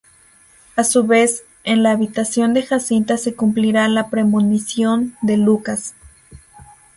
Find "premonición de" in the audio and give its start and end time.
4.09-5.37